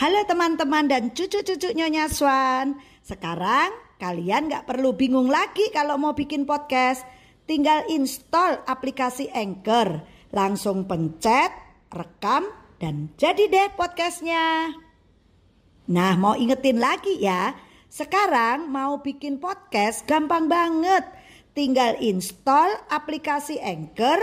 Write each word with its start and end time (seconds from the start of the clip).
Halo 0.00 0.24
teman-teman 0.24 0.88
dan 0.88 1.12
cucu-cucu 1.12 1.76
Nyonya 1.76 2.08
Swan. 2.08 2.80
Sekarang 3.04 3.68
kalian 4.00 4.48
nggak 4.48 4.64
perlu 4.64 4.96
bingung 4.96 5.28
lagi 5.28 5.68
kalau 5.76 6.00
mau 6.00 6.16
bikin 6.16 6.48
podcast. 6.48 7.04
Tinggal 7.44 7.84
install 7.92 8.64
aplikasi 8.64 9.28
Anchor. 9.28 10.00
Langsung 10.32 10.88
pencet, 10.88 11.52
rekam, 11.92 12.48
dan 12.80 13.12
jadi 13.20 13.44
deh 13.44 13.76
podcastnya. 13.76 14.72
Nah 15.92 16.16
mau 16.16 16.32
ingetin 16.32 16.80
lagi 16.80 17.20
ya. 17.20 17.52
Sekarang 17.92 18.72
mau 18.72 19.04
bikin 19.04 19.36
podcast 19.36 20.08
gampang 20.08 20.48
banget. 20.48 21.04
Tinggal 21.52 22.00
install 22.00 22.72
aplikasi 22.88 23.60
Anchor, 23.60 24.16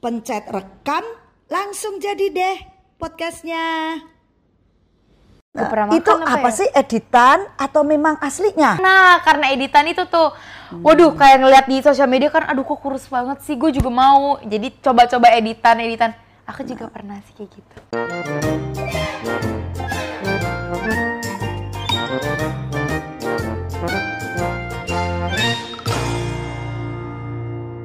pencet 0.00 0.48
rekam, 0.48 1.04
langsung 1.52 2.00
jadi 2.00 2.32
deh 2.32 2.56
podcastnya. 2.96 4.00
Nah, 5.52 5.68
itu 5.92 6.08
makan 6.08 6.32
apa 6.32 6.48
ya? 6.48 6.56
sih 6.64 6.68
editan 6.72 7.44
atau 7.60 7.84
memang 7.84 8.16
aslinya? 8.24 8.80
Nah, 8.80 9.20
karena 9.20 9.52
editan 9.52 9.84
itu 9.84 10.08
tuh, 10.08 10.32
waduh 10.80 11.12
kayak 11.12 11.44
ngeliat 11.44 11.68
di 11.68 11.84
sosial 11.84 12.08
media 12.08 12.32
kan, 12.32 12.48
aduh 12.48 12.64
kok 12.64 12.80
kurus 12.80 13.04
banget 13.04 13.44
sih, 13.44 13.60
gue 13.60 13.68
juga 13.68 13.92
mau. 13.92 14.40
Jadi 14.40 14.72
coba-coba 14.80 15.28
editan, 15.36 15.76
editan. 15.76 16.16
Aku 16.48 16.64
juga 16.64 16.88
pernah 16.88 17.20
sih 17.28 17.36
kayak 17.36 17.52
gitu. 17.52 17.76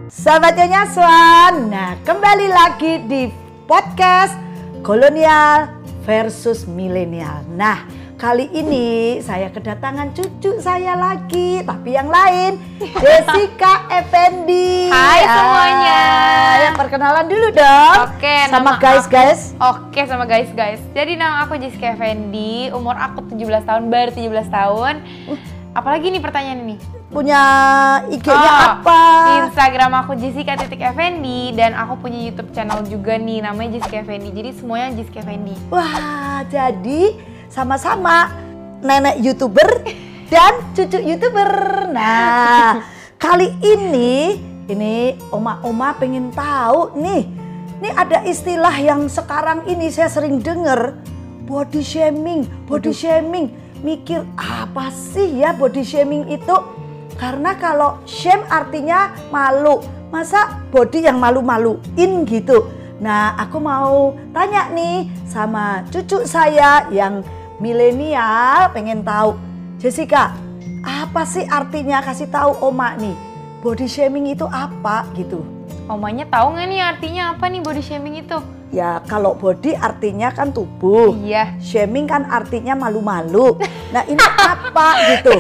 Sahabat 0.08 0.56
Nyonya 0.56 0.84
Swan, 0.88 1.54
nah 1.68 2.00
kembali 2.08 2.48
lagi 2.48 3.04
di 3.12 3.28
podcast 3.68 4.40
kolonial 4.88 5.77
versus 6.08 6.64
milenial. 6.64 7.44
Nah, 7.52 7.84
kali 8.16 8.48
ini 8.50 8.88
saya 9.20 9.52
kedatangan 9.52 10.16
cucu 10.16 10.56
saya 10.58 10.96
lagi, 10.96 11.60
tapi 11.62 11.94
yang 11.94 12.08
lain, 12.08 12.56
Jessica 13.04 13.84
Effendi. 13.92 14.88
Hai 14.88 15.22
semuanya. 15.22 16.00
ya, 16.58 16.70
perkenalan 16.74 17.28
dulu 17.28 17.48
dong. 17.52 17.96
Oke, 18.08 18.36
sama 18.48 18.56
nama 18.56 18.72
guys 18.80 19.04
aku- 19.04 19.12
guys. 19.12 19.40
Oke 19.60 20.02
sama 20.02 20.24
guys 20.24 20.50
guys. 20.54 20.80
Jadi 20.96 21.20
nama 21.20 21.44
aku 21.44 21.60
Jessica 21.60 21.92
Effendi, 21.92 22.72
umur 22.72 22.96
aku 22.96 23.28
17 23.28 23.68
tahun, 23.68 23.92
baru 23.92 24.10
17 24.16 24.48
tahun. 24.48 24.94
Apalagi 25.78 26.10
nih 26.10 26.18
pertanyaan 26.18 26.66
ini? 26.66 26.76
Punya 27.14 27.42
IG-nya 28.10 28.34
Oh, 28.34 28.82
apa? 28.82 29.02
Instagram 29.46 29.94
aku 29.94 30.18
Jessica 30.18 30.58
titik 30.58 30.82
Effendi 30.82 31.54
dan 31.54 31.78
aku 31.78 32.02
punya 32.02 32.18
YouTube 32.18 32.50
channel 32.50 32.82
juga 32.90 33.14
nih 33.22 33.46
namanya 33.46 33.78
Jessica 33.78 34.02
Effendi. 34.02 34.34
Jadi 34.34 34.58
semuanya 34.58 34.98
Jessica 34.98 35.22
Effendi. 35.22 35.54
Wah, 35.70 36.42
jadi 36.50 37.14
sama-sama 37.54 38.34
nenek 38.82 39.22
youtuber 39.22 39.70
dan 40.34 40.66
cucu 40.74 40.98
youtuber. 40.98 41.50
Nah, 41.94 42.82
kali 43.24 43.54
ini 43.62 44.42
ini 44.66 45.14
oma-oma 45.30 45.94
pengen 45.94 46.34
tahu 46.34 46.98
nih. 46.98 47.22
Nih 47.78 47.94
ada 47.94 48.26
istilah 48.26 48.74
yang 48.82 49.06
sekarang 49.06 49.62
ini 49.70 49.94
saya 49.94 50.10
sering 50.10 50.42
dengar 50.42 50.98
body 51.46 51.86
shaming, 51.86 52.50
body 52.66 52.90
shaming. 52.90 53.67
Mikir 53.86 54.26
apa 54.38 54.90
sih 54.90 55.38
ya 55.42 55.54
body 55.54 55.86
shaming 55.86 56.26
itu? 56.34 56.56
Karena 57.18 57.54
kalau 57.58 58.02
shame 58.10 58.42
artinya 58.50 59.14
malu. 59.30 59.82
Masa 60.08 60.64
body 60.72 61.04
yang 61.06 61.20
malu-maluin 61.20 62.24
gitu? 62.26 62.72
Nah, 62.98 63.38
aku 63.38 63.62
mau 63.62 64.18
tanya 64.34 64.72
nih 64.74 65.06
sama 65.28 65.86
cucu 65.94 66.26
saya 66.26 66.90
yang 66.90 67.22
milenial 67.62 68.74
pengen 68.74 69.06
tahu. 69.06 69.38
Jessica, 69.78 70.34
apa 70.82 71.22
sih 71.28 71.46
artinya 71.46 72.02
kasih 72.02 72.32
tahu 72.34 72.58
Oma 72.64 72.98
nih? 72.98 73.14
Body 73.62 73.86
shaming 73.86 74.34
itu 74.34 74.48
apa 74.50 75.06
gitu? 75.14 75.46
Omanya 75.86 76.26
tahu 76.26 76.58
nggak 76.58 76.68
nih 76.72 76.82
artinya 76.82 77.24
apa 77.36 77.46
nih 77.52 77.62
body 77.62 77.84
shaming 77.84 78.18
itu? 78.26 78.57
Ya, 78.68 79.00
kalau 79.08 79.32
body 79.32 79.80
artinya 79.80 80.28
kan 80.36 80.52
tubuh. 80.52 81.16
Iya. 81.24 81.56
Shaming 81.64 82.04
kan 82.04 82.28
artinya 82.28 82.76
malu-malu. 82.76 83.56
Nah, 83.96 84.04
ini 84.04 84.20
apa 84.20 84.88
gitu? 85.16 85.32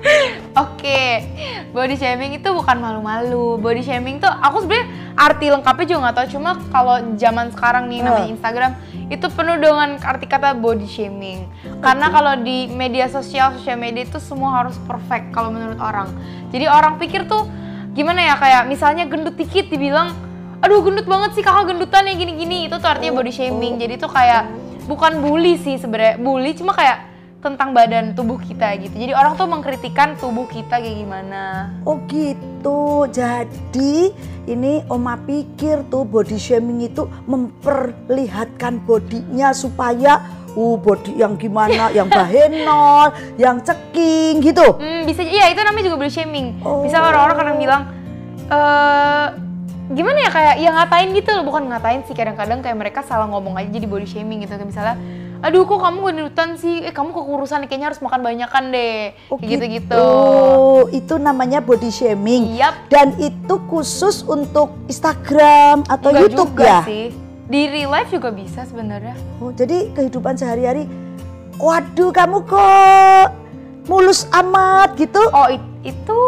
Oke, 0.64 1.24
body 1.72 1.96
shaming 1.96 2.36
itu 2.36 2.48
bukan 2.52 2.76
malu-malu. 2.76 3.56
Body 3.56 3.80
shaming 3.80 4.20
tuh 4.20 4.28
aku 4.28 4.64
sebenarnya 4.64 4.88
arti 5.16 5.46
lengkapnya 5.48 5.84
juga 5.88 6.00
nggak 6.08 6.16
tahu. 6.16 6.26
Cuma 6.36 6.50
kalau 6.68 6.96
zaman 7.16 7.52
sekarang 7.52 7.88
nih 7.88 8.04
namanya. 8.04 8.28
Instagram 8.32 8.72
itu 9.08 9.26
penuh 9.32 9.56
dengan 9.60 10.00
arti 10.00 10.24
kata 10.28 10.56
body 10.56 10.88
shaming. 10.88 11.48
Karena 11.80 12.08
kalau 12.08 12.36
di 12.40 12.68
media 12.72 13.08
sosial, 13.08 13.56
sosial 13.56 13.76
media 13.80 14.04
itu 14.04 14.20
semua 14.20 14.64
harus 14.64 14.76
perfect 14.88 15.32
kalau 15.32 15.52
menurut 15.52 15.80
orang. 15.80 16.08
Jadi 16.52 16.68
orang 16.68 16.96
pikir 16.96 17.28
tuh 17.28 17.48
gimana 17.92 18.24
ya 18.24 18.34
kayak 18.40 18.68
misalnya 18.68 19.04
gendut 19.08 19.36
dikit 19.36 19.68
dibilang, 19.68 20.16
aduh 20.62 20.80
gendut 20.86 21.06
banget 21.10 21.30
sih 21.34 21.42
kakak 21.42 21.74
gendutan 21.74 22.06
ya 22.06 22.14
gini-gini. 22.14 22.70
Itu 22.70 22.78
tuh 22.78 22.88
artinya 22.88 23.18
body 23.18 23.32
shaming. 23.34 23.82
Jadi 23.82 23.98
tuh 23.98 24.10
kayak 24.10 24.46
bukan 24.86 25.18
bully 25.18 25.58
sih 25.58 25.76
sebenarnya. 25.76 26.22
Bully 26.22 26.54
cuma 26.54 26.72
kayak 26.72 27.12
tentang 27.42 27.74
badan 27.74 28.14
tubuh 28.14 28.38
kita 28.38 28.78
gitu. 28.78 28.94
Jadi 28.94 29.12
orang 29.18 29.34
tuh 29.34 29.50
mengkritikan 29.50 30.14
tubuh 30.14 30.46
kita 30.46 30.78
kayak 30.78 30.96
gimana. 31.02 31.74
Oh 31.82 31.98
gitu. 32.06 33.10
Jadi 33.10 34.14
ini 34.46 34.86
Oma 34.86 35.18
pikir 35.18 35.82
tuh 35.90 36.06
body 36.06 36.38
shaming 36.38 36.86
itu 36.86 37.10
memperlihatkan 37.26 38.86
bodinya 38.86 39.50
supaya 39.50 40.22
uh 40.54 40.78
body 40.78 41.18
yang 41.18 41.34
gimana, 41.34 41.90
yang 41.90 42.06
bahenol, 42.16 43.10
yang 43.34 43.58
ceking 43.58 44.38
gitu. 44.38 44.78
Hmm, 44.78 45.02
bisa 45.02 45.26
iya 45.26 45.50
itu 45.50 45.58
namanya 45.66 45.90
juga 45.90 45.98
body 45.98 46.12
shaming. 46.14 46.62
Oh. 46.62 46.86
Bisa 46.86 47.02
orang-orang 47.02 47.36
kadang 47.42 47.58
bilang 47.58 47.82
eh 48.46 49.26
gimana 49.90 50.18
ya 50.22 50.30
kayak 50.30 50.54
ya 50.58 50.70
ngatain 50.72 51.10
gitu 51.10 51.30
loh, 51.32 51.44
bukan 51.44 51.62
ngatain 51.66 52.06
sih 52.06 52.14
kadang-kadang 52.14 52.62
kayak 52.62 52.78
mereka 52.78 53.00
salah 53.02 53.26
ngomong 53.26 53.58
aja 53.58 53.66
jadi 53.66 53.84
body 53.84 54.06
shaming 54.06 54.46
gitu. 54.46 54.54
Kayak 54.54 54.68
misalnya 54.68 54.96
aduh 55.42 55.66
kok 55.66 55.82
kamu 55.82 55.98
gendutan 56.06 56.54
sih, 56.54 56.86
eh 56.86 56.94
kamu 56.94 57.10
kekurusan 57.10 57.66
kayaknya 57.66 57.90
harus 57.90 57.98
makan 57.98 58.22
banyakan 58.22 58.70
deh. 58.70 59.10
Oh 59.26 59.36
kayak 59.36 59.50
gitu-gitu. 59.58 59.90
gitu. 59.90 60.06
Itu 60.94 61.14
namanya 61.18 61.58
body 61.58 61.90
shaming. 61.90 62.54
Yap. 62.54 62.86
Dan 62.86 63.18
itu 63.18 63.58
khusus 63.66 64.22
untuk 64.22 64.78
Instagram 64.86 65.82
atau 65.84 66.08
Enggak 66.08 66.22
YouTube 66.30 66.54
juga 66.54 66.62
ya? 66.62 66.80
sih. 66.86 67.06
Di 67.42 67.60
real 67.68 67.90
life 67.90 68.08
juga 68.08 68.30
bisa 68.30 68.62
sebenarnya. 68.64 69.18
Oh, 69.36 69.50
jadi 69.50 69.90
kehidupan 69.92 70.38
sehari-hari 70.38 70.86
waduh 71.58 72.08
kamu 72.08 72.46
kok 72.46 73.26
mulus 73.84 74.30
amat 74.30 74.94
gitu? 74.94 75.20
Oh, 75.28 75.50
it- 75.50 75.60
itu 75.82 76.18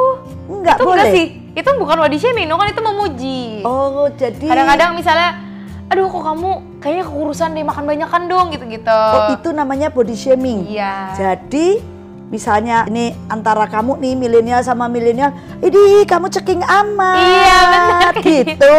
Enggak 0.50 0.76
itu 0.76 0.84
boleh. 0.84 0.98
enggak 1.00 1.14
sih. 1.14 1.26
Itu 1.54 1.70
bukan 1.78 1.96
body 2.02 2.18
shaming, 2.18 2.50
no 2.50 2.58
kan 2.58 2.74
itu 2.74 2.82
memuji. 2.82 3.62
Oh, 3.62 4.10
jadi 4.10 4.42
Kadang-kadang 4.42 4.98
misalnya, 4.98 5.38
aduh 5.86 6.10
kok 6.10 6.22
kamu 6.26 6.50
kayaknya 6.82 7.04
kekurusan 7.06 7.54
deh 7.54 7.62
makan 7.62 7.84
banyakan 7.86 8.22
dong 8.26 8.46
gitu-gitu. 8.50 8.90
Oh, 8.90 9.30
itu 9.30 9.48
namanya 9.54 9.88
body 9.88 10.18
shaming. 10.18 10.66
Iya. 10.66 11.14
Jadi 11.14 11.78
misalnya 12.26 12.90
ini 12.90 13.14
antara 13.30 13.70
kamu 13.70 14.02
nih 14.02 14.14
milenial 14.18 14.60
sama 14.66 14.90
milenial, 14.90 15.30
ini 15.62 16.02
kamu 16.02 16.26
ceking 16.26 16.66
amat. 16.66 17.22
Iya, 17.22 17.58
benar. 17.70 18.12
Gitu. 18.26 18.76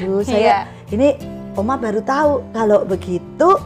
Duh, 0.00 0.22
saya 0.22 0.38
Iya. 0.38 0.58
ini 0.94 1.08
Oma 1.58 1.74
baru 1.74 2.00
tahu 2.00 2.46
kalau 2.54 2.86
begitu 2.86 3.58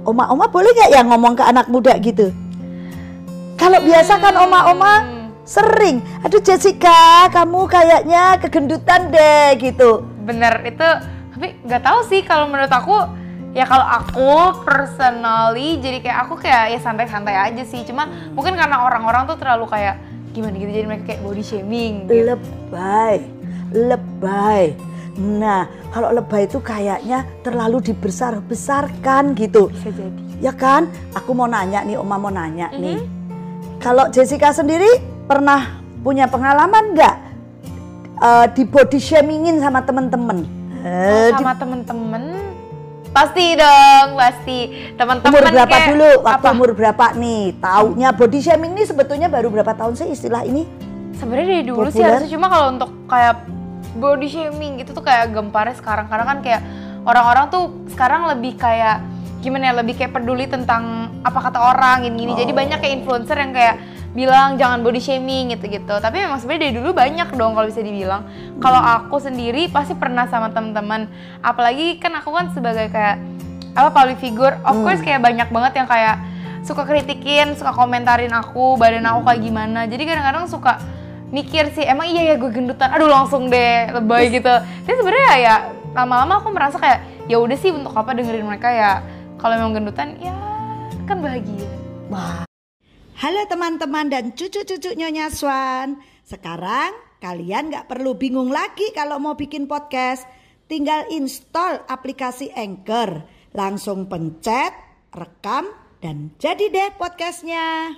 Oma-oma 0.00 0.48
boleh 0.48 0.72
nggak 0.72 0.90
ya 0.96 1.04
ngomong 1.04 1.36
ke 1.36 1.44
anak 1.44 1.68
muda 1.68 1.92
gitu? 2.00 2.32
Kalau 3.60 3.78
biasa 3.84 4.16
kan 4.16 4.32
oma-oma 4.32 4.92
Hmm. 5.04 5.19
Sering, 5.50 5.98
aduh 6.22 6.38
Jessica, 6.38 7.26
kamu 7.34 7.66
kayaknya 7.66 8.38
kegendutan 8.38 9.10
deh 9.10 9.58
gitu. 9.58 10.06
Bener 10.22 10.62
itu, 10.62 10.88
tapi 11.34 11.58
nggak 11.66 11.82
tahu 11.82 11.98
sih 12.06 12.22
kalau 12.22 12.46
menurut 12.46 12.70
aku 12.70 12.94
ya 13.50 13.66
kalau 13.66 13.82
aku 13.82 14.62
personally 14.62 15.82
jadi 15.82 15.98
kayak 15.98 16.18
aku 16.22 16.38
kayak 16.38 16.70
ya 16.70 16.78
santai-santai 16.78 17.34
aja 17.34 17.66
sih. 17.66 17.82
Cuma 17.82 18.06
mungkin 18.30 18.54
karena 18.54 18.86
orang-orang 18.86 19.26
tuh 19.26 19.42
terlalu 19.42 19.66
kayak 19.66 19.98
gimana 20.30 20.54
gitu 20.54 20.70
jadi 20.70 20.86
mereka 20.86 21.04
kayak 21.10 21.22
body 21.26 21.42
shaming. 21.42 22.06
Gitu. 22.06 22.30
Lebay, 22.30 23.16
lebay. 23.74 24.78
Nah, 25.18 25.66
kalau 25.90 26.14
lebay 26.14 26.46
itu 26.46 26.62
kayaknya 26.62 27.26
terlalu 27.42 27.82
dibesar-besarkan 27.90 29.34
gitu. 29.34 29.74
Bisa 29.74 29.90
jadi. 29.90 30.22
Ya 30.38 30.54
kan? 30.54 30.86
Aku 31.18 31.34
mau 31.34 31.50
nanya 31.50 31.82
nih, 31.82 31.98
Oma 31.98 32.16
mau 32.16 32.30
nanya 32.30 32.70
Mhm. 32.70 32.78
nih. 32.78 32.98
Kalau 33.82 34.06
Jessica 34.14 34.54
sendiri 34.54 35.09
pernah 35.30 35.78
punya 36.02 36.26
pengalaman 36.26 36.90
nggak 36.90 37.16
eh, 38.18 38.46
di 38.50 38.66
body 38.66 38.98
shamingin 38.98 39.62
sama 39.62 39.78
temen-temen? 39.80 40.38
Oh, 40.42 40.82
Eh, 40.82 41.30
di 41.30 41.38
sama 41.38 41.54
temen-temen 41.54 42.24
pasti 43.10 43.54
dong 43.54 44.14
pasti 44.14 44.58
teman-teman 44.94 45.30
umur 45.30 45.44
berapa 45.46 45.70
kayak- 45.70 45.88
dulu? 45.94 46.10
Waktu 46.24 46.34
apa? 46.42 46.50
umur 46.50 46.70
berapa 46.74 47.04
nih? 47.14 47.42
Taunya 47.58 48.10
body 48.10 48.38
shaming 48.40 48.74
ini 48.74 48.82
sebetulnya 48.82 49.30
baru 49.30 49.50
berapa 49.50 49.70
tahun 49.70 49.94
sih 49.94 50.10
istilah 50.10 50.42
ini? 50.42 50.66
Sebenarnya 51.14 51.46
dari 51.52 51.64
dulu 51.64 51.86
sih 51.86 52.00
Populer. 52.00 52.10
harusnya 52.10 52.30
cuma 52.32 52.46
kalau 52.48 52.66
untuk 52.72 52.90
kayak 53.06 53.34
body 53.94 54.26
shaming 54.26 54.72
gitu 54.78 54.90
tuh 54.90 55.04
kayak 55.04 55.30
gemparnya 55.30 55.76
sekarang 55.76 56.06
karena 56.06 56.24
kan 56.24 56.38
kayak 56.40 56.60
orang-orang 57.02 57.44
tuh 57.48 57.64
sekarang 57.88 58.26
lebih 58.26 58.56
kayak 58.56 58.98
gimana 59.40 59.68
ya 59.68 59.74
lebih 59.74 59.94
kayak 59.94 60.12
peduli 60.12 60.44
tentang 60.44 61.08
apa 61.20 61.38
kata 61.40 61.58
orang 61.58 62.04
gini 62.04 62.24
gini 62.24 62.32
jadi 62.34 62.52
banyak 62.52 62.78
kayak 62.78 62.94
influencer 62.94 63.36
yang 63.36 63.52
kayak 63.52 63.76
bilang 64.10 64.58
jangan 64.58 64.82
body 64.82 64.98
shaming 64.98 65.54
gitu 65.54 65.70
gitu 65.70 65.94
tapi 66.02 66.18
memang 66.18 66.42
sebenarnya 66.42 66.62
dari 66.66 66.74
dulu 66.82 66.90
banyak 66.90 67.28
dong 67.38 67.54
kalau 67.54 67.66
bisa 67.70 67.82
dibilang. 67.82 68.26
Kalau 68.58 68.80
aku 68.82 69.22
sendiri 69.22 69.70
pasti 69.70 69.94
pernah 69.94 70.26
sama 70.26 70.50
teman-teman. 70.50 71.06
Apalagi 71.40 72.02
kan 72.02 72.14
aku 72.18 72.34
kan 72.34 72.50
sebagai 72.50 72.90
kayak 72.90 73.22
apa 73.78 73.90
public 73.94 74.18
figure 74.18 74.58
of 74.66 74.74
course 74.82 74.98
kayak 74.98 75.22
banyak 75.22 75.46
banget 75.46 75.72
yang 75.78 75.86
kayak 75.86 76.18
suka 76.66 76.84
kritikin 76.84 77.56
suka 77.56 77.72
komentarin 77.72 78.34
aku 78.34 78.74
badan 78.74 79.06
aku 79.06 79.30
kayak 79.30 79.40
gimana. 79.46 79.80
Jadi 79.86 80.02
kadang-kadang 80.04 80.44
suka 80.50 80.82
mikir 81.30 81.70
sih 81.70 81.86
emang 81.86 82.10
iya 82.10 82.34
ya 82.34 82.36
gue 82.36 82.50
gendutan? 82.50 82.90
Aduh 82.90 83.06
langsung 83.06 83.46
deh 83.46 83.94
lebay 83.94 84.34
gitu. 84.34 84.50
Tapi 84.58 84.94
sebenarnya 84.98 85.34
ya 85.38 85.56
lama-lama 85.94 86.42
aku 86.42 86.50
merasa 86.50 86.76
kayak 86.82 87.30
ya 87.30 87.38
udah 87.38 87.56
sih 87.58 87.70
untuk 87.70 87.94
apa 87.94 88.10
dengerin 88.10 88.42
mereka 88.42 88.68
ya? 88.74 88.92
Kalau 89.38 89.54
memang 89.56 89.78
gendutan 89.78 90.18
ya 90.18 90.34
kan 91.06 91.22
bahagia. 91.22 91.70
Wah. 92.10 92.49
Halo 93.20 93.44
teman-teman 93.44 94.08
dan 94.08 94.32
cucu-cucu 94.32 94.96
Nyonya 94.96 95.28
Swan. 95.28 96.00
Sekarang 96.24 96.88
kalian 97.20 97.68
nggak 97.68 97.84
perlu 97.84 98.16
bingung 98.16 98.48
lagi 98.48 98.96
kalau 98.96 99.20
mau 99.20 99.36
bikin 99.36 99.68
podcast. 99.68 100.24
Tinggal 100.72 101.04
install 101.12 101.84
aplikasi 101.84 102.48
Anchor. 102.56 103.28
Langsung 103.52 104.08
pencet, 104.08 104.72
rekam, 105.12 105.68
dan 106.00 106.32
jadi 106.40 106.72
deh 106.72 106.96
podcastnya. 106.96 107.92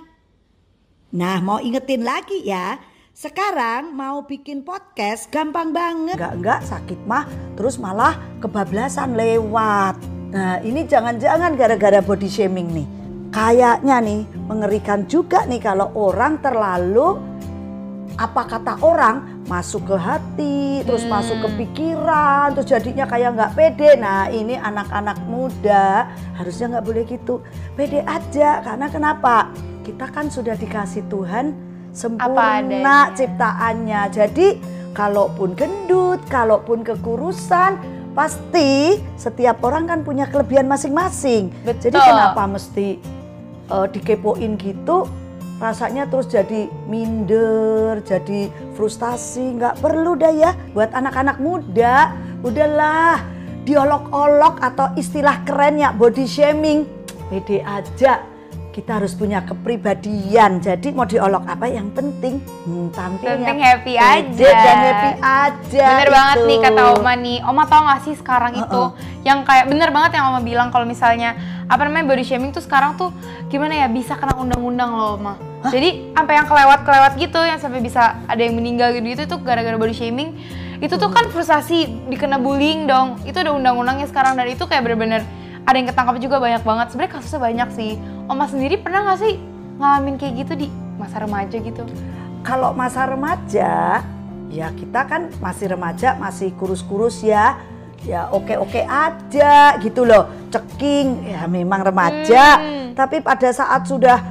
Nah 1.15 1.39
mau 1.39 1.63
ingetin 1.63 2.03
lagi 2.03 2.43
ya. 2.43 2.83
Sekarang 3.15 3.95
mau 3.95 4.27
bikin 4.27 4.67
podcast 4.67 5.31
gampang 5.31 5.71
banget. 5.71 6.19
Enggak-enggak 6.19 6.67
sakit 6.67 6.99
mah 7.07 7.23
terus 7.55 7.79
malah 7.79 8.19
kebablasan 8.43 9.15
lewat. 9.15 10.03
Nah 10.35 10.59
ini 10.67 10.83
jangan-jangan 10.83 11.55
gara-gara 11.55 12.03
body 12.03 12.27
shaming 12.27 12.67
nih. 12.75 13.02
Kayaknya 13.33 13.97
nih 13.97 14.21
mengerikan 14.45 15.09
juga 15.09 15.41
nih 15.49 15.57
kalau 15.57 15.89
orang 15.97 16.37
terlalu 16.37 17.17
apa 18.13 18.45
kata 18.45 18.77
orang 18.85 19.41
masuk 19.49 19.89
ke 19.89 19.97
hati, 19.97 20.85
terus 20.85 21.01
masuk 21.09 21.41
ke 21.41 21.65
pikiran, 21.65 22.53
terus 22.53 22.69
jadinya 22.69 23.09
kayak 23.09 23.33
nggak 23.33 23.53
pede. 23.57 23.97
Nah 23.97 24.29
ini 24.29 24.53
anak-anak 24.53 25.17
muda 25.25 26.13
harusnya 26.37 26.77
nggak 26.77 26.85
boleh 26.85 27.03
gitu, 27.09 27.41
pede 27.73 28.05
aja. 28.05 28.61
Karena 28.61 28.85
kenapa? 28.93 29.49
Kita 29.81 30.13
kan 30.13 30.29
sudah 30.29 30.53
dikasih 30.53 31.09
Tuhan 31.09 31.57
sempurna 31.89 33.11
ciptaannya. 33.17 34.01
Jadi 34.13 34.47
kalaupun 34.93 35.57
gendut, 35.57 36.21
kalaupun 36.29 36.85
kekurusan, 36.85 37.81
pasti 38.13 39.01
setiap 39.17 39.57
orang 39.65 39.89
kan 39.89 39.99
punya 40.05 40.29
kelebihan 40.29 40.69
masing-masing. 40.69 41.49
Jadi 41.65 41.97
kenapa 41.97 42.45
mesti 42.45 43.01
eh, 43.71 43.87
dikepoin 43.91 44.59
gitu? 44.59 45.07
Rasanya 45.61 46.09
terus 46.11 46.27
jadi 46.27 46.67
minder, 46.91 48.03
jadi 48.03 48.51
frustasi, 48.75 49.55
nggak 49.55 49.79
perlu 49.79 50.17
dah 50.19 50.33
ya. 50.33 50.51
Buat 50.75 50.91
anak-anak 50.91 51.39
muda, 51.39 52.11
udahlah 52.43 53.23
diolok-olok 53.63 54.59
atau 54.59 54.91
istilah 54.99 55.39
kerennya 55.47 55.95
body 55.95 56.27
shaming, 56.27 56.83
pede 57.31 57.63
aja. 57.63 58.32
Kita 58.73 58.97
harus 58.97 59.13
punya 59.13 59.45
kepribadian. 59.45 60.57
Jadi 60.57 60.89
mau 60.89 61.05
diolok 61.05 61.45
apa 61.45 61.69
yang 61.69 61.93
penting 61.93 62.41
hmm, 62.41 62.89
tampilnya 62.89 63.45
Penting 63.45 63.59
happy 63.61 63.93
aja. 64.01 64.49
dan 64.49 64.77
happy 64.81 65.11
aja. 65.21 65.85
bener 65.93 66.09
banget 66.09 66.37
gitu. 66.41 66.49
nih 66.49 66.57
kata 66.57 66.81
Oma 66.97 67.13
nih 67.13 67.37
Oma 67.45 67.63
tau 67.69 67.81
gak 67.85 68.01
sih 68.01 68.15
sekarang 68.17 68.57
itu 68.57 68.81
yang 69.21 69.45
kayak 69.45 69.69
bener 69.69 69.93
banget 69.93 70.17
yang 70.17 70.33
Oma 70.33 70.41
bilang 70.41 70.73
kalau 70.73 70.89
misalnya 70.89 71.37
apa 71.69 71.85
namanya 71.85 72.11
body 72.11 72.25
shaming 72.25 72.49
tuh 72.49 72.65
sekarang 72.65 72.97
tuh 72.97 73.13
gimana 73.47 73.77
ya 73.77 73.87
bisa 73.87 74.17
kena 74.17 74.33
undang-undang 74.35 74.89
loh 74.89 75.21
Oma 75.21 75.33
jadi 75.69 76.11
sampai 76.11 76.33
yang 76.35 76.47
kelewat-kelewat 76.49 77.11
gitu 77.15 77.39
yang 77.39 77.59
sampai 77.61 77.79
bisa 77.79 78.19
ada 78.25 78.41
yang 78.41 78.57
meninggal 78.57 78.89
gitu 78.91 79.05
itu 79.05 79.23
tuh 79.29 79.39
gara-gara 79.39 79.77
body 79.77 79.95
shaming 79.95 80.33
itu 80.81 80.97
tuh 80.99 81.07
kan 81.07 81.31
frustasi 81.31 81.87
dikena 82.11 82.35
bullying 82.35 82.83
dong 82.83 83.15
itu 83.23 83.37
ada 83.37 83.55
undang-undangnya 83.55 84.09
sekarang 84.11 84.35
dan 84.35 84.49
itu 84.51 84.65
kayak 84.67 84.83
bener-bener 84.83 85.23
ada 85.63 85.75
yang 85.75 85.87
ketangkap 85.87 86.15
juga 86.19 86.37
banyak 86.37 86.61
banget. 86.61 86.85
Sebenarnya 86.91 87.11
kasusnya 87.13 87.39
banyak 87.39 87.69
sih. 87.71 87.91
Oma 88.27 88.45
sendiri 88.45 88.75
pernah 88.77 89.07
gak 89.07 89.19
sih 89.23 89.39
ngalamin 89.79 90.15
kayak 90.15 90.33
gitu 90.43 90.53
di 90.55 90.67
masa 90.95 91.23
remaja 91.23 91.55
gitu? 91.55 91.83
Kalau 92.43 92.75
masa 92.75 93.07
remaja 93.07 94.03
ya 94.51 94.67
kita 94.69 95.07
kan 95.07 95.31
masih 95.39 95.71
remaja 95.71 96.13
masih 96.15 96.51
kurus-kurus 96.55 97.23
ya. 97.23 97.57
Ya 98.03 98.27
oke-oke 98.27 98.83
aja 98.83 99.79
gitu 99.79 100.03
loh. 100.03 100.27
Ceking 100.51 101.23
ya 101.25 101.47
memang 101.47 101.81
remaja. 101.81 102.59
Hmm. 102.59 102.81
tapi 102.93 103.25
pada 103.25 103.49
saat 103.49 103.89
sudah 103.89 104.21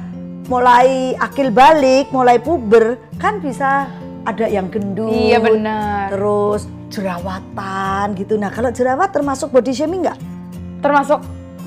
mulai 0.47 1.11
akil 1.19 1.51
balik 1.51 2.07
mulai 2.15 2.39
puber 2.39 2.95
kan 3.19 3.43
bisa 3.43 3.91
ada 4.23 4.47
yang 4.47 4.71
gendut 4.71 5.11
Iya, 5.11 5.43
benar. 5.43 6.07
terus 6.07 6.63
jerawatan 6.87 8.15
gitu. 8.15 8.39
Nah 8.39 8.47
kalau 8.47 8.71
jerawat 8.71 9.11
termasuk 9.11 9.51
body 9.51 9.75
shaming 9.75 10.07
nggak 10.07 10.15
termasuk 10.83 11.19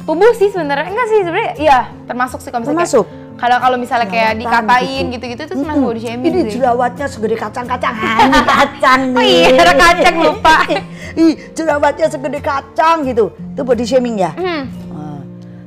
tubuh 0.03 0.31
sih 0.33 0.49
sebenarnya 0.49 0.87
enggak 0.87 1.07
sih 1.07 1.19
sebenarnya 1.21 1.53
iya 1.57 1.79
termasuk 2.05 2.39
sih 2.39 2.49
kalau 2.49 2.63
misalnya 2.63 2.85
Termasuk? 2.85 3.07
kalau 3.35 3.57
kalau 3.59 3.77
misalnya 3.77 4.07
kayak 4.07 4.31
Jerawatan 4.31 4.65
dikatain 4.65 4.87
gitu. 5.03 5.13
gitu-gitu 5.13 5.41
itu 5.43 5.55
termasuk 5.55 5.83
body 5.83 6.01
shaming 6.01 6.25
Ini 6.27 6.41
jerawatnya 6.49 7.07
segede 7.07 7.37
kacang-kacang. 7.37 7.95
Ini 8.23 8.41
kacang 8.43 9.01
nih. 9.13 9.19
Oh 9.19 9.25
iya, 9.27 9.49
ada 9.59 9.75
kacang, 9.75 10.15
lupa. 10.19 10.57
Ih, 11.21 11.33
jerawatnya 11.53 12.07
segede 12.07 12.41
kacang 12.41 12.97
gitu. 13.03 13.25
Itu 13.51 13.61
body 13.63 13.85
shaming 13.85 14.17
ya? 14.17 14.33
Hmm, 14.33 14.63
Ah, 14.89 14.97
ah, 14.97 15.19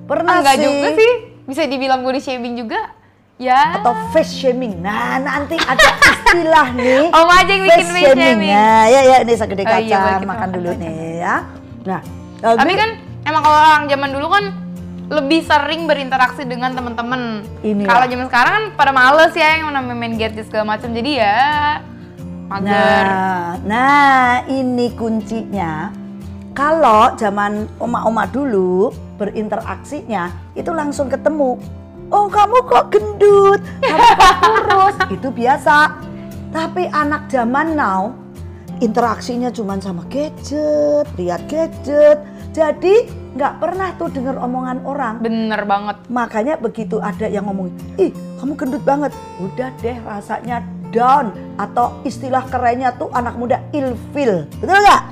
Pernah 0.04 0.34
enggak 0.42 0.56
sih. 0.56 0.63
juga 0.63 0.88
sih 0.94 1.12
bisa 1.45 1.62
dibilang 1.63 2.02
body 2.02 2.18
shaming 2.18 2.54
juga 2.56 2.80
ya 3.38 3.78
Atau 3.78 3.94
face 4.10 4.34
shaming. 4.36 4.81
Nah, 4.81 5.18
nanti 5.19 5.54
ada 5.56 5.78
istilah 5.94 6.68
nih. 6.74 7.06
Om 7.07 7.30
aja 7.30 7.52
yang 7.52 7.63
bikin 7.63 7.86
face 7.88 8.13
shaming. 8.18 8.50
Nah, 8.50 8.84
ya 8.88 9.02
ya 9.04 9.18
ini 9.22 9.34
segede 9.36 9.62
Oh 9.62 9.69
iya, 9.69 9.78
kacang. 9.78 10.02
makan 10.02 10.25
makan 10.25 10.50
dulu 10.52 10.69
kacang. 10.69 10.81
nih 10.81 10.98
ya. 11.19 11.36
Nah, 11.86 12.00
tapi 12.42 12.74
kan 12.74 12.90
emang 13.30 13.42
kalau 13.46 13.58
orang 13.58 13.86
zaman 13.86 14.10
dulu 14.10 14.28
kan 14.34 14.46
lebih 15.10 15.42
sering 15.42 15.90
berinteraksi 15.90 16.46
dengan 16.46 16.74
teman-teman. 16.78 17.42
Kalau 17.66 18.06
zaman 18.06 18.26
sekarang 18.30 18.54
kan 18.54 18.66
pada 18.78 18.92
males 18.94 19.34
ya 19.34 19.58
yang 19.58 19.74
namanya 19.74 19.98
main 19.98 20.16
gadget 20.18 20.46
segala 20.46 20.78
macam. 20.78 20.94
Jadi 20.94 21.12
ya 21.18 21.38
mager. 22.50 23.06
Nah, 23.06 23.50
nah 23.66 24.30
ini 24.46 24.94
kuncinya. 24.94 25.94
Kalau 26.54 27.16
zaman 27.16 27.70
oma-oma 27.80 28.26
dulu 28.30 28.92
berinteraksinya 29.18 30.54
itu 30.58 30.70
langsung 30.74 31.08
ketemu. 31.08 31.58
Oh 32.10 32.26
kamu 32.26 32.66
kok 32.66 32.90
gendut, 32.90 33.62
kamu 33.86 34.07
kok 34.18 34.33
kurus, 34.42 34.95
itu 35.16 35.30
biasa. 35.30 35.94
Tapi 36.50 36.90
anak 36.90 37.30
zaman 37.30 37.78
now 37.78 38.18
interaksinya 38.81 39.54
cuma 39.54 39.78
sama 39.78 40.04
gadget, 40.09 41.06
lihat 41.21 41.45
gadget. 41.45 42.18
Jadi 42.50 43.06
nggak 43.30 43.54
pernah 43.62 43.94
tuh 43.95 44.09
dengar 44.09 44.36
omongan 44.38 44.81
orang. 44.83 45.16
Bener 45.21 45.62
banget. 45.64 45.98
Makanya 46.09 46.57
begitu 46.57 46.98
ada 46.98 47.30
yang 47.30 47.45
ngomong, 47.45 47.69
ih 47.95 48.09
kamu 48.42 48.54
gendut 48.57 48.83
banget. 48.83 49.14
Udah 49.38 49.69
deh 49.80 49.98
rasanya 50.02 50.62
down. 50.90 51.31
Atau 51.56 52.02
istilah 52.02 52.42
kerennya 52.48 52.95
tuh 52.95 53.14
anak 53.14 53.38
muda 53.38 53.62
ilfil. 53.69 54.50
Betul 54.57 54.78
nggak? 54.80 55.04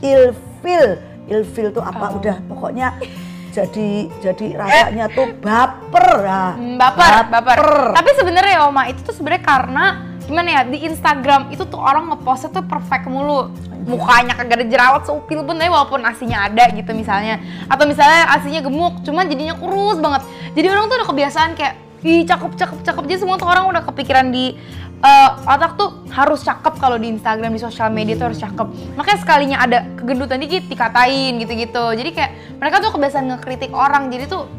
Ilfil. 0.00 0.86
Ilfil 1.28 1.68
tuh 1.70 1.84
apa? 1.84 2.12
Oh. 2.12 2.18
Udah 2.18 2.36
pokoknya 2.48 2.96
jadi 3.56 4.08
jadi 4.24 4.46
rasanya 4.56 5.06
tuh 5.12 5.28
baper. 5.38 6.08
Nah, 6.24 6.52
Hmm, 6.56 6.76
baper, 6.80 7.12
baper. 7.28 7.62
Tapi 7.92 8.10
sebenarnya 8.16 8.52
ya 8.56 8.62
Oma, 8.64 8.88
itu 8.88 9.04
tuh 9.04 9.12
sebenarnya 9.12 9.44
karena 9.44 9.84
gimana 10.26 10.48
ya 10.48 10.62
di 10.66 10.78
Instagram 10.84 11.54
itu 11.54 11.62
tuh 11.68 11.78
orang 11.78 12.10
ngepostnya 12.12 12.50
tuh 12.50 12.64
perfect 12.64 13.06
mulu. 13.06 13.52
Mukanya 13.82 14.38
kagak 14.38 14.62
ada 14.62 14.66
jerawat 14.66 15.02
seupil 15.06 15.42
pun 15.42 15.58
tapi 15.58 15.70
walaupun 15.70 16.00
aslinya 16.06 16.46
ada 16.46 16.70
gitu 16.70 16.94
misalnya. 16.94 17.42
Atau 17.66 17.84
misalnya 17.84 18.30
aslinya 18.30 18.62
gemuk, 18.62 19.02
cuman 19.02 19.26
jadinya 19.26 19.58
kurus 19.58 19.98
banget. 19.98 20.22
Jadi 20.54 20.66
orang 20.70 20.86
tuh 20.86 20.96
udah 21.02 21.08
kebiasaan 21.10 21.50
kayak 21.58 21.74
ih 22.02 22.26
cakep 22.26 22.58
cakep 22.58 22.78
cakep 22.82 23.02
jadi 23.06 23.18
semua 23.22 23.38
tuh 23.38 23.46
orang 23.46 23.70
udah 23.70 23.82
kepikiran 23.86 24.34
di 24.34 24.58
eh, 25.02 25.30
otak 25.46 25.78
tuh 25.78 26.02
harus 26.10 26.42
cakep 26.42 26.74
kalau 26.82 26.98
di 26.98 27.14
Instagram 27.14 27.54
di 27.54 27.62
sosial 27.62 27.94
media 27.94 28.18
tuh 28.18 28.34
harus 28.34 28.42
cakep 28.42 28.66
makanya 28.98 29.18
sekalinya 29.22 29.56
ada 29.62 29.78
kegendutan 29.94 30.42
dikit 30.42 30.66
dikatain 30.66 31.38
gitu-gitu 31.38 31.94
jadi 31.94 32.10
kayak 32.10 32.30
mereka 32.58 32.82
tuh 32.82 32.90
kebiasaan 32.90 33.26
ngekritik 33.30 33.70
orang 33.70 34.10
jadi 34.10 34.26
tuh 34.26 34.50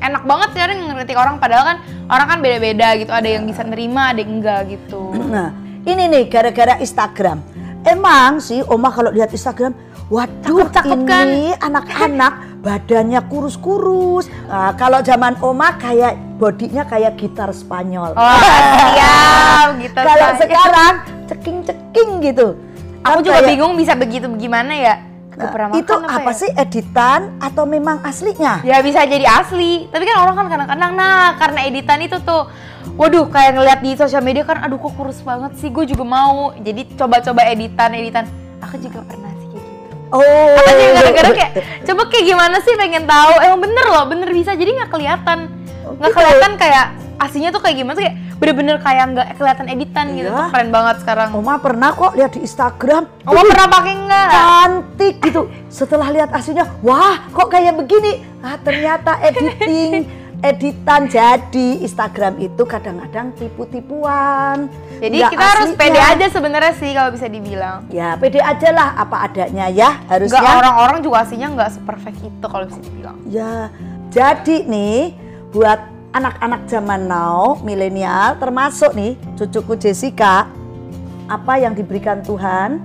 enak 0.00 0.22
banget 0.22 0.48
sekarang 0.50 0.76
ngekritik 0.82 1.14
orang 1.14 1.36
padahal 1.36 1.64
kan 1.66 1.76
orang 2.08 2.26
kan 2.26 2.38
beda-beda 2.40 2.88
gitu 2.96 3.10
ada 3.10 3.28
yang 3.28 3.44
bisa 3.44 3.62
nerima 3.62 4.10
ada 4.10 4.18
yang 4.18 4.32
enggak 4.34 4.60
gitu 4.68 5.12
Nah, 5.30 5.54
ini 5.82 6.04
nih 6.06 6.24
gara-gara 6.26 6.76
Instagram. 6.76 7.40
Emang 7.82 8.36
sih 8.38 8.60
Oma 8.62 8.88
kalau 8.88 9.08
lihat 9.08 9.30
Instagram, 9.30 9.72
waduh 10.06 10.68
Cakep-cakep 10.68 11.00
kan? 11.02 11.24
ini 11.26 11.54
anak-anak 11.54 12.32
badannya 12.60 13.20
kurus-kurus. 13.24 14.28
Nah, 14.44 14.74
kalau 14.74 15.00
zaman 15.00 15.40
Oma 15.40 15.72
kayak 15.74 16.12
bodinya 16.36 16.84
kayak 16.84 17.16
gitar 17.16 17.48
Spanyol. 17.50 18.12
oh 18.12 18.36
siap 18.36 19.68
gitu 19.82 19.96
kalau 19.96 20.28
sekarang 20.36 20.94
ceking-ceking 21.26 22.10
gitu. 22.22 22.46
aku 23.00 23.08
Kan 23.14 23.24
juga 23.24 23.38
kayak- 23.38 23.48
bingung 23.48 23.72
bisa 23.74 23.92
begitu 23.94 24.28
gimana 24.34 24.72
ya 24.72 24.94
Makan 25.48 25.80
itu 25.80 25.94
apa, 25.96 26.30
ya? 26.30 26.36
sih 26.36 26.50
editan 26.52 27.20
atau 27.40 27.64
memang 27.64 28.04
aslinya? 28.04 28.60
Ya 28.60 28.84
bisa 28.84 29.08
jadi 29.08 29.24
asli, 29.24 29.88
tapi 29.88 30.04
kan 30.04 30.20
orang 30.20 30.36
kan 30.36 30.46
kadang-kadang 30.52 30.92
nah 30.92 31.38
karena 31.40 31.64
editan 31.64 31.98
itu 32.04 32.20
tuh 32.20 32.50
Waduh, 33.00 33.28
kayak 33.32 33.56
ngeliat 33.56 33.80
di 33.80 33.92
sosial 33.96 34.24
media 34.24 34.44
kan, 34.44 34.60
aduh 34.60 34.76
kok 34.80 34.92
kurus 34.96 35.20
banget 35.24 35.56
sih, 35.60 35.72
gue 35.72 35.84
juga 35.88 36.04
mau. 36.04 36.52
Jadi 36.56 36.96
coba-coba 36.96 37.48
editan, 37.48 37.92
editan. 37.96 38.24
Aku 38.60 38.76
juga 38.76 39.04
pernah 39.04 39.32
sih 39.40 39.48
kayak 39.52 39.64
gitu. 39.64 39.94
Oh. 40.12 40.52
Makanya 40.56 40.86
gara-gara 41.00 41.30
kayak, 41.32 41.52
coba 41.84 42.02
kayak 42.12 42.24
gimana 42.28 42.56
sih 42.60 42.74
pengen 42.76 43.04
tahu. 43.08 43.32
Emang 43.40 43.60
bener 43.60 43.86
loh, 43.88 44.04
bener 44.04 44.28
bisa. 44.32 44.52
Jadi 44.52 44.70
nggak 44.80 44.90
kelihatan, 44.92 45.38
nggak 45.96 46.12
gitu. 46.12 46.16
kelihatan 46.16 46.52
kayak 46.60 46.86
aslinya 47.20 47.50
tuh 47.52 47.60
kayak 47.60 47.76
gimana 47.76 47.96
sih 47.96 48.04
kayak 48.08 48.16
bener-bener 48.40 48.80
kayak 48.80 49.04
nggak 49.12 49.26
kelihatan 49.36 49.66
editan 49.68 50.06
gitu. 50.16 50.32
Iya. 50.32 50.40
Tuh 50.40 50.48
keren 50.48 50.70
banget 50.72 50.96
sekarang. 51.04 51.28
Oma 51.36 51.60
pernah 51.60 51.92
kok 51.92 52.16
lihat 52.16 52.32
di 52.32 52.40
Instagram. 52.40 53.02
Oma 53.28 53.42
pernah 53.44 53.66
pakai 53.68 53.94
nggak? 54.00 54.28
cantik 54.32 55.14
gitu. 55.20 55.42
Setelah 55.68 56.08
lihat 56.08 56.32
aslinya, 56.32 56.64
wah 56.80 57.28
kok 57.28 57.52
kayak 57.52 57.76
begini. 57.76 58.24
Ah 58.40 58.56
ternyata 58.56 59.20
editing, 59.28 60.08
editan 60.40 61.04
jadi 61.04 61.84
Instagram 61.84 62.40
itu 62.40 62.64
kadang-kadang 62.64 63.36
tipu-tipuan. 63.36 64.72
Jadi 65.00 65.16
Nggak 65.20 65.32
kita 65.36 65.44
harus 65.44 65.70
pede 65.76 66.00
aja 66.00 66.26
sebenarnya 66.32 66.72
sih 66.80 66.90
kalau 66.96 67.10
bisa 67.12 67.28
dibilang. 67.28 67.84
Ya 67.92 68.16
pede 68.16 68.40
aja 68.40 68.68
lah 68.72 68.88
apa 68.96 69.28
adanya 69.28 69.68
ya 69.68 70.00
Nggak 70.00 70.12
harusnya. 70.16 70.52
orang-orang 70.56 70.98
juga 71.04 71.28
aslinya 71.28 71.48
nggak 71.52 71.70
seperfect 71.76 72.18
itu 72.24 72.46
kalau 72.48 72.64
bisa 72.64 72.80
dibilang. 72.80 73.16
Ya 73.28 73.68
jadi 74.08 74.64
nih 74.64 75.12
buat 75.52 75.99
anak-anak 76.10 76.66
zaman 76.66 77.06
now 77.06 77.54
milenial 77.62 78.34
termasuk 78.36 78.94
nih 78.98 79.14
cucuku 79.38 79.78
Jessica 79.78 80.50
apa 81.30 81.52
yang 81.62 81.78
diberikan 81.78 82.18
Tuhan 82.26 82.82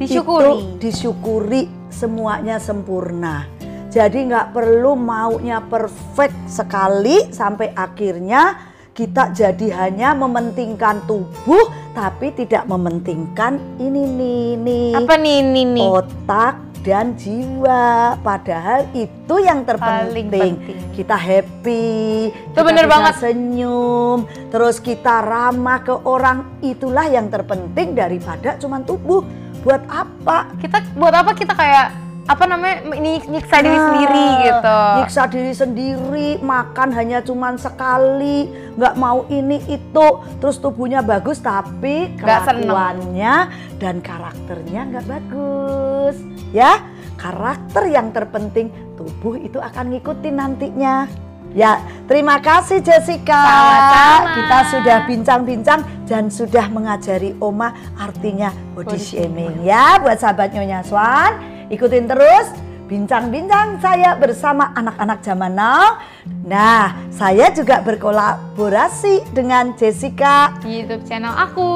Disyukuri. 0.00 0.48
itu 0.48 0.52
disyukuri 0.80 1.62
semuanya 1.92 2.56
sempurna. 2.56 3.44
Jadi 3.92 4.32
nggak 4.32 4.56
perlu 4.56 4.96
maunya 4.96 5.60
perfect 5.60 6.32
sekali 6.48 7.28
sampai 7.28 7.74
akhirnya 7.76 8.56
kita 8.96 9.34
jadi 9.36 9.68
hanya 9.76 10.16
mementingkan 10.16 11.04
tubuh 11.04 11.68
tapi 11.92 12.32
tidak 12.32 12.64
mementingkan 12.64 13.60
ini 13.76 14.02
nih 14.08 14.44
nih 14.56 14.88
Apa 14.94 15.14
nih 15.18 15.36
ini 15.42 15.62
nih? 15.68 15.84
otak 15.84 16.54
dan 16.80 17.16
jiwa. 17.16 18.16
Padahal 18.20 18.88
itu 18.92 19.34
yang 19.40 19.64
terpenting. 19.64 20.28
penting. 20.28 20.54
Kita 20.96 21.16
happy, 21.16 22.28
Itu 22.28 22.56
kita 22.56 22.60
bener 22.66 22.86
banget. 22.88 23.14
senyum, 23.20 24.28
terus 24.52 24.80
kita 24.80 25.24
ramah 25.24 25.80
ke 25.80 25.94
orang. 26.04 26.60
Itulah 26.60 27.08
yang 27.08 27.28
terpenting 27.32 27.96
daripada 27.96 28.56
cuman 28.60 28.84
tubuh. 28.84 29.24
Buat 29.60 29.84
apa? 29.88 30.56
Kita 30.56 30.80
buat 30.96 31.12
apa 31.12 31.36
kita 31.36 31.52
kayak 31.52 31.88
apa 32.30 32.44
namanya 32.46 32.94
ini 32.94 33.18
nyiksa 33.26 33.58
diri 33.58 33.74
Nah, 33.74 33.86
sendiri 33.90 34.26
gitu. 34.46 34.78
Nyiksa 35.02 35.22
diri 35.26 35.52
sendiri, 35.52 36.28
makan 36.38 36.88
hanya 36.94 37.18
cuman 37.26 37.58
sekali, 37.58 38.46
nggak 38.78 38.94
mau 38.94 39.26
ini 39.26 39.58
itu, 39.66 40.06
terus 40.38 40.62
tubuhnya 40.62 41.02
bagus 41.02 41.42
tapi 41.42 42.14
kelakuannya 42.14 43.34
dan 43.82 43.98
karakternya 43.98 44.80
nggak 44.94 45.06
bagus. 45.10 46.16
Ya, 46.50 46.82
karakter 47.14 47.86
yang 47.86 48.10
terpenting, 48.10 48.74
tubuh 48.98 49.38
itu 49.38 49.62
akan 49.62 49.94
ngikutin 49.94 50.34
nantinya. 50.34 51.06
Ya, 51.50 51.82
terima 52.06 52.38
kasih 52.38 52.78
Jessica. 52.78 53.42
Sama-sama. 53.42 54.30
Kita 54.38 54.58
sudah 54.70 54.98
bincang-bincang 55.02 55.80
dan 56.06 56.30
sudah 56.30 56.70
mengajari 56.70 57.34
Oma 57.42 57.74
artinya 57.98 58.54
body, 58.74 58.94
Body 58.94 58.98
shaming 59.02 59.54
ya 59.66 59.98
buat 59.98 60.22
sahabat 60.22 60.54
Nyonya 60.54 60.86
Swan. 60.86 61.42
Ikutin 61.66 62.06
terus 62.06 62.54
bincang-bincang 62.86 63.82
saya 63.82 64.14
bersama 64.14 64.70
anak-anak 64.78 65.18
zaman 65.26 65.54
now. 65.58 65.98
Nah, 66.46 66.94
saya 67.10 67.50
juga 67.50 67.82
berkolaborasi 67.82 69.34
dengan 69.34 69.74
Jessica. 69.74 70.54
Di 70.62 70.86
YouTube 70.86 71.02
channel 71.06 71.34
aku. 71.34 71.70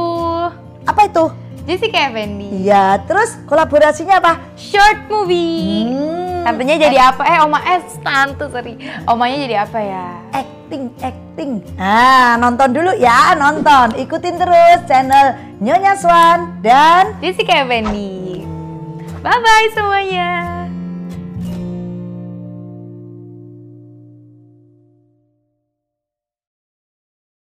Apa 0.86 1.10
itu? 1.10 1.43
Jessica 1.64 2.12
Effendi. 2.12 2.68
Iya, 2.68 3.00
terus 3.08 3.40
kolaborasinya 3.48 4.20
apa? 4.20 4.36
Short 4.52 5.08
movie. 5.08 5.88
Hmm, 5.88 6.44
Tantenya 6.44 6.76
jadi 6.76 6.98
apa? 7.00 7.24
Eh, 7.24 7.38
oma 7.40 7.58
eh 7.64 7.80
tante 8.04 8.44
sorry. 8.52 8.76
Omanya 9.08 9.36
jadi 9.48 9.56
apa 9.64 9.78
ya? 9.80 10.06
acting, 10.30 10.84
acting. 11.00 11.50
Nah, 11.76 12.36
nonton 12.36 12.68
dulu 12.72 12.92
ya, 13.00 13.32
nonton. 13.36 13.96
Ikutin 13.96 14.36
terus 14.36 14.80
channel 14.88 15.36
Nyonya 15.60 15.96
Swan 15.96 16.60
dan 16.60 17.16
Jessica 17.24 17.64
Effendi. 17.64 18.44
Bye 19.24 19.40
bye 19.40 19.68
semuanya. 19.72 20.53